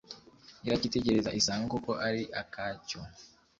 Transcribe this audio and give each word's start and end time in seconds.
irakitegereza 0.65 1.35
isanga 1.39 1.67
koko 1.73 1.91
ari 2.07 2.21
akacyo. 2.41 2.99